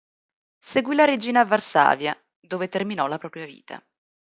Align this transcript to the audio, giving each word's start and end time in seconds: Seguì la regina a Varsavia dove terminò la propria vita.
Seguì 0.61 0.95
la 0.95 1.05
regina 1.05 1.41
a 1.41 1.45
Varsavia 1.45 2.19
dove 2.39 2.69
terminò 2.69 3.05
la 3.05 3.19
propria 3.19 3.45
vita. 3.45 3.85